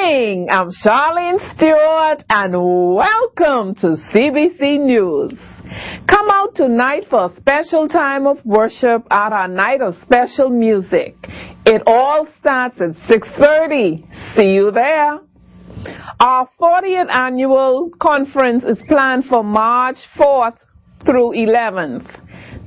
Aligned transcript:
Morning. 0.00 0.48
I'm 0.50 0.70
Charlene 0.70 1.56
Stewart 1.56 2.24
and 2.30 2.54
welcome 2.94 3.74
to 3.76 3.96
CBC 4.10 4.80
News. 4.80 5.38
Come 6.08 6.30
out 6.30 6.54
tonight 6.54 7.04
for 7.10 7.26
a 7.26 7.36
special 7.36 7.86
time 7.86 8.26
of 8.26 8.38
worship 8.44 9.06
at 9.10 9.32
our 9.32 9.46
night 9.46 9.82
of 9.82 9.94
special 10.02 10.48
music. 10.48 11.16
It 11.66 11.82
all 11.86 12.26
starts 12.38 12.80
at 12.80 12.92
6.30. 13.10 14.36
See 14.36 14.54
you 14.54 14.70
there. 14.70 15.20
Our 16.18 16.48
40th 16.58 17.10
annual 17.10 17.90
conference 18.00 18.64
is 18.64 18.78
planned 18.88 19.26
for 19.26 19.44
March 19.44 19.98
4th 20.16 20.56
through 21.04 21.32
11th. 21.32 22.08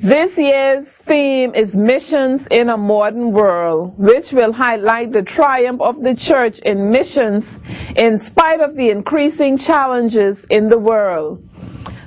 This 0.03 0.31
year's 0.35 0.85
theme 1.07 1.55
is 1.55 1.73
Missions 1.73 2.41
in 2.51 2.67
a 2.67 2.75
Modern 2.75 3.31
World, 3.31 3.93
which 3.97 4.33
will 4.33 4.51
highlight 4.51 5.13
the 5.13 5.21
triumph 5.21 5.79
of 5.79 5.95
the 6.01 6.13
church 6.27 6.59
in 6.65 6.91
missions 6.91 7.45
in 7.95 8.19
spite 8.27 8.59
of 8.59 8.75
the 8.75 8.89
increasing 8.89 9.57
challenges 9.57 10.35
in 10.49 10.67
the 10.67 10.77
world. 10.77 11.41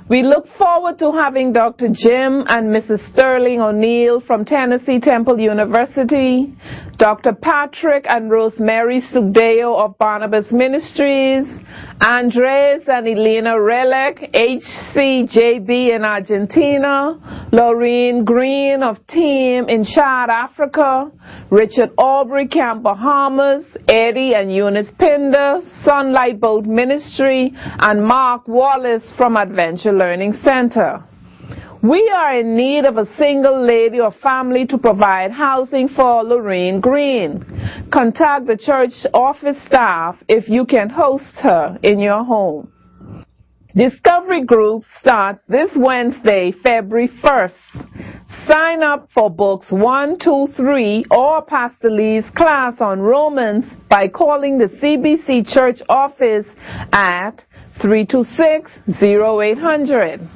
We 0.09 0.23
look 0.23 0.45
forward 0.57 0.99
to 0.99 1.11
having 1.11 1.51
Dr. 1.51 1.87
Jim 1.87 2.45
and 2.47 2.73
Mrs. 2.73 3.11
Sterling 3.11 3.59
O'Neill 3.59 4.21
from 4.21 4.45
Tennessee 4.45 5.01
Temple 5.01 5.37
University, 5.37 6.55
Dr. 6.97 7.33
Patrick 7.33 8.05
and 8.07 8.31
Rosemary 8.31 9.01
Sugdeo 9.11 9.75
of 9.75 9.97
Barnabas 9.97 10.45
Ministries, 10.49 11.45
Andres 12.01 12.83
and 12.87 13.05
Elena 13.05 13.61
Relic, 13.61 14.31
HCJB 14.33 15.93
in 15.93 16.05
Argentina, 16.05 17.46
Laureen 17.53 18.25
Green 18.25 18.83
of 18.83 18.97
Team 19.07 19.69
in 19.69 19.85
Chad, 19.85 20.29
Africa, 20.29 21.09
Richard 21.49 21.91
Aubrey 21.97 22.49
Camp 22.49 22.83
Bahamas, 22.83 23.63
Eddie 23.87 24.33
and 24.35 24.53
Eunice 24.53 24.89
Pinder, 24.99 25.61
Sunlight 25.85 26.41
Boat 26.41 26.65
Ministry, 26.65 27.53
and 27.55 28.03
Mark 28.05 28.49
Wallace 28.49 29.13
from 29.15 29.37
Adventure 29.37 29.93
Learning 29.93 30.33
Center. 30.43 31.05
We 31.81 32.11
are 32.13 32.37
in 32.37 32.57
need 32.57 32.83
of 32.83 32.97
a 32.97 33.05
single 33.17 33.65
lady 33.65 34.01
or 34.01 34.11
family 34.11 34.65
to 34.65 34.77
provide 34.77 35.31
housing 35.31 35.87
for 35.87 36.25
Lorraine 36.25 36.81
Green. 36.81 37.87
Contact 37.93 38.47
the 38.47 38.57
church 38.57 38.91
office 39.13 39.57
staff 39.65 40.17
if 40.27 40.49
you 40.49 40.65
can 40.65 40.89
host 40.89 41.33
her 41.43 41.77
in 41.81 41.99
your 41.99 42.25
home. 42.25 42.73
Discovery 43.77 44.43
Group 44.43 44.83
starts 44.99 45.39
this 45.47 45.69
Wednesday, 45.75 46.51
February 46.63 47.09
1st. 47.23 47.53
Sign 48.47 48.81
up 48.81 49.07
for 49.13 49.29
books 49.29 49.67
1, 49.69 50.17
2, 50.17 50.47
3 50.57 51.05
or 51.11 51.43
Pastor 51.43 51.91
Lee's 51.91 52.23
class 52.35 52.73
on 52.79 52.99
Romans 52.99 53.65
by 53.87 54.07
calling 54.07 54.57
the 54.57 54.65
CBC 54.65 55.47
church 55.53 55.79
office 55.89 56.47
at 56.91 57.43
326-0800. 57.79 60.27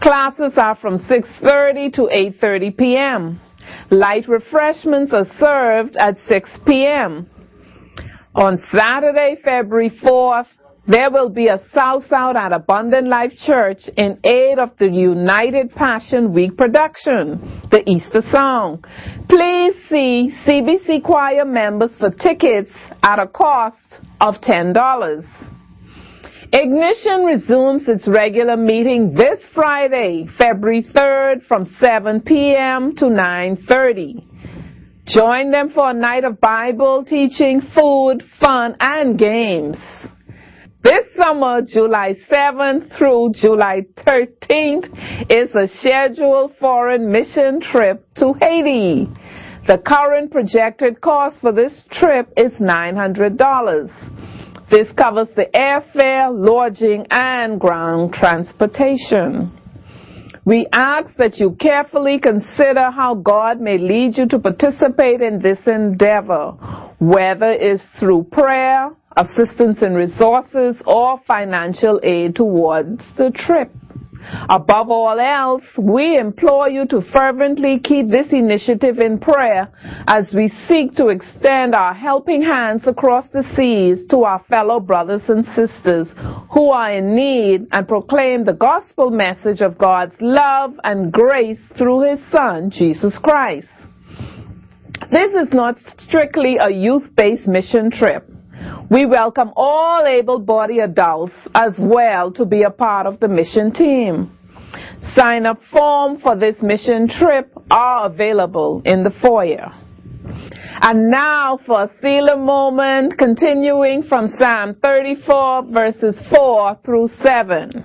Classes 0.00 0.54
are 0.56 0.76
from 0.76 0.96
6.30 1.00 1.92
to 1.92 2.08
8.30 2.40 2.76
p.m. 2.78 3.38
Light 3.90 4.26
refreshments 4.26 5.12
are 5.12 5.26
served 5.38 5.96
at 5.96 6.16
6 6.26 6.50
p.m. 6.66 7.28
On 8.34 8.56
Saturday, 8.72 9.36
February 9.44 9.90
4th, 10.02 10.46
there 10.88 11.10
will 11.10 11.28
be 11.28 11.48
a 11.48 11.60
South 11.72 12.10
Out 12.10 12.36
at 12.36 12.52
Abundant 12.52 13.08
Life 13.08 13.32
Church 13.46 13.82
in 13.96 14.18
aid 14.24 14.58
of 14.58 14.70
the 14.78 14.88
United 14.88 15.72
Passion 15.74 16.32
Week 16.32 16.56
production, 16.56 17.62
the 17.70 17.88
Easter 17.88 18.22
Song. 18.30 18.82
Please 19.28 19.74
see 19.88 20.32
CBC 20.46 21.02
Choir 21.04 21.44
members 21.44 21.90
for 21.98 22.10
tickets 22.10 22.70
at 23.02 23.18
a 23.18 23.26
cost 23.26 23.76
of 24.20 24.36
$10. 24.36 25.24
Ignition 26.52 27.24
resumes 27.24 27.86
its 27.86 28.08
regular 28.08 28.56
meeting 28.56 29.14
this 29.14 29.38
Friday, 29.54 30.26
February 30.36 30.82
3rd 30.82 31.46
from 31.46 31.72
7 31.78 32.22
p.m. 32.22 32.96
to 32.96 33.04
9.30. 33.04 34.24
Join 35.06 35.52
them 35.52 35.70
for 35.70 35.90
a 35.90 35.94
night 35.94 36.24
of 36.24 36.40
Bible 36.40 37.04
teaching, 37.04 37.60
food, 37.74 38.24
fun, 38.40 38.76
and 38.80 39.16
games. 39.18 39.76
This 40.82 41.04
summer, 41.14 41.60
July 41.60 42.16
7th 42.30 42.96
through 42.96 43.32
July 43.34 43.82
13th, 43.98 45.30
is 45.30 45.50
a 45.54 45.68
scheduled 45.78 46.56
foreign 46.58 47.12
mission 47.12 47.60
trip 47.60 48.06
to 48.14 48.32
Haiti. 48.40 49.06
The 49.66 49.76
current 49.76 50.32
projected 50.32 51.02
cost 51.02 51.36
for 51.42 51.52
this 51.52 51.84
trip 51.92 52.32
is 52.34 52.52
$900. 52.54 53.90
This 54.70 54.90
covers 54.96 55.28
the 55.36 55.50
airfare, 55.54 56.30
lodging, 56.32 57.06
and 57.10 57.60
ground 57.60 58.14
transportation. 58.14 59.52
We 60.46 60.66
ask 60.72 61.14
that 61.18 61.36
you 61.36 61.56
carefully 61.60 62.18
consider 62.18 62.90
how 62.90 63.16
God 63.16 63.60
may 63.60 63.76
lead 63.76 64.16
you 64.16 64.26
to 64.28 64.38
participate 64.38 65.20
in 65.20 65.42
this 65.42 65.58
endeavor, 65.66 66.52
whether 66.98 67.50
it's 67.50 67.82
through 67.98 68.28
prayer, 68.32 68.92
assistance 69.20 69.82
in 69.82 69.94
resources, 69.94 70.76
or 70.86 71.20
financial 71.26 72.00
aid 72.02 72.36
towards 72.36 73.02
the 73.16 73.30
trip. 73.34 73.70
Above 74.48 74.90
all 74.90 75.18
else, 75.18 75.64
we 75.78 76.18
implore 76.18 76.68
you 76.68 76.86
to 76.86 77.00
fervently 77.12 77.80
keep 77.82 78.10
this 78.10 78.26
initiative 78.32 78.98
in 78.98 79.18
prayer 79.18 79.68
as 80.06 80.28
we 80.34 80.52
seek 80.68 80.94
to 80.94 81.08
extend 81.08 81.74
our 81.74 81.94
helping 81.94 82.42
hands 82.42 82.82
across 82.86 83.26
the 83.32 83.42
seas 83.56 84.06
to 84.10 84.24
our 84.24 84.44
fellow 84.48 84.78
brothers 84.78 85.22
and 85.28 85.44
sisters 85.56 86.08
who 86.52 86.70
are 86.70 86.92
in 86.92 87.14
need 87.14 87.66
and 87.72 87.88
proclaim 87.88 88.44
the 88.44 88.52
gospel 88.52 89.10
message 89.10 89.62
of 89.62 89.78
God's 89.78 90.14
love 90.20 90.74
and 90.84 91.12
grace 91.12 91.60
through 91.76 92.10
His 92.10 92.20
Son, 92.30 92.70
Jesus 92.70 93.18
Christ. 93.22 93.68
This 95.10 95.32
is 95.32 95.52
not 95.52 95.76
strictly 95.98 96.58
a 96.58 96.70
youth-based 96.70 97.46
mission 97.46 97.90
trip. 97.90 98.29
We 98.90 99.06
welcome 99.06 99.52
all 99.54 100.04
able-bodied 100.04 100.80
adults 100.80 101.34
as 101.54 101.74
well 101.78 102.32
to 102.32 102.44
be 102.44 102.64
a 102.64 102.70
part 102.70 103.06
of 103.06 103.20
the 103.20 103.28
mission 103.28 103.72
team. 103.72 104.36
Sign 105.14 105.46
up 105.46 105.60
form 105.70 106.18
for 106.18 106.36
this 106.36 106.56
mission 106.60 107.08
trip 107.08 107.52
are 107.70 108.06
available 108.06 108.82
in 108.84 109.04
the 109.04 109.12
foyer. 109.22 109.70
And 110.82 111.08
now 111.08 111.60
for 111.64 111.84
a 111.84 111.90
Selah 112.02 112.36
moment 112.36 113.16
continuing 113.16 114.02
from 114.02 114.26
Psalm 114.36 114.74
34 114.82 115.66
verses 115.66 116.16
4 116.34 116.78
through 116.84 117.10
7. 117.22 117.84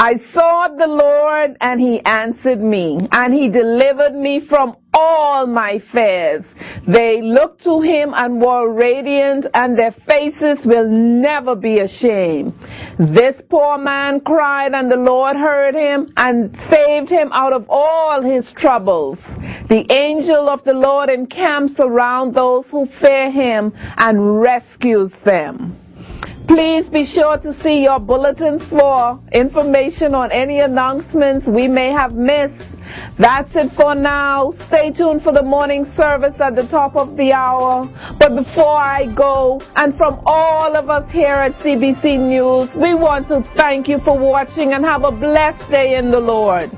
I 0.00 0.20
sought 0.32 0.78
the 0.78 0.86
Lord 0.86 1.56
and 1.60 1.80
he 1.80 2.00
answered 2.04 2.60
me 2.62 3.08
and 3.10 3.34
he 3.34 3.48
delivered 3.48 4.14
me 4.14 4.46
from 4.48 4.76
all 4.94 5.44
my 5.44 5.82
fears. 5.92 6.44
They 6.86 7.20
looked 7.20 7.64
to 7.64 7.80
him 7.80 8.12
and 8.14 8.40
were 8.40 8.72
radiant 8.72 9.46
and 9.54 9.76
their 9.76 9.96
faces 10.06 10.64
will 10.64 10.88
never 10.88 11.56
be 11.56 11.80
ashamed. 11.80 12.54
This 13.00 13.42
poor 13.50 13.76
man 13.76 14.20
cried 14.20 14.72
and 14.72 14.88
the 14.88 14.96
Lord 14.96 15.36
heard 15.36 15.74
him 15.74 16.12
and 16.16 16.56
saved 16.70 17.10
him 17.10 17.30
out 17.32 17.52
of 17.52 17.66
all 17.68 18.22
his 18.22 18.48
troubles. 18.56 19.18
The 19.68 19.84
angel 19.92 20.48
of 20.48 20.62
the 20.62 20.74
Lord 20.74 21.10
encamps 21.10 21.74
around 21.80 22.36
those 22.36 22.66
who 22.70 22.86
fear 23.00 23.32
him 23.32 23.72
and 23.96 24.40
rescues 24.40 25.10
them. 25.24 25.77
Please 26.48 26.86
be 26.90 27.04
sure 27.04 27.36
to 27.36 27.52
see 27.62 27.82
your 27.82 28.00
bulletins 28.00 28.62
for 28.70 29.20
information 29.32 30.14
on 30.14 30.32
any 30.32 30.60
announcements 30.60 31.46
we 31.46 31.68
may 31.68 31.92
have 31.92 32.14
missed. 32.14 32.64
That's 33.18 33.50
it 33.54 33.70
for 33.76 33.94
now. 33.94 34.54
Stay 34.68 34.90
tuned 34.90 35.22
for 35.22 35.32
the 35.32 35.42
morning 35.42 35.84
service 35.94 36.40
at 36.40 36.56
the 36.56 36.66
top 36.70 36.96
of 36.96 37.18
the 37.18 37.32
hour. 37.32 37.86
But 38.18 38.34
before 38.34 38.78
I 38.78 39.12
go, 39.14 39.60
and 39.76 39.94
from 39.98 40.22
all 40.24 40.74
of 40.74 40.88
us 40.88 41.04
here 41.12 41.34
at 41.34 41.52
CBC 41.60 42.18
News, 42.18 42.70
we 42.74 42.94
want 42.94 43.28
to 43.28 43.44
thank 43.54 43.86
you 43.86 43.98
for 44.02 44.18
watching 44.18 44.72
and 44.72 44.82
have 44.86 45.04
a 45.04 45.12
blessed 45.12 45.70
day 45.70 45.96
in 45.96 46.10
the 46.10 46.18
Lord. 46.18 46.70